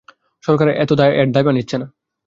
সরকার 0.43 0.67
এর 1.19 1.27
দায়ভার 1.31 1.55
নিচ্ছে 1.55 1.77
না। 1.77 1.87